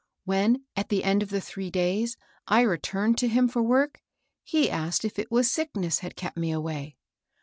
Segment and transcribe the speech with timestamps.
[0.25, 2.17] When at the end of the three days
[2.47, 4.01] I returned to him for work,
[4.43, 6.97] he asked if it was sickness had kept me away.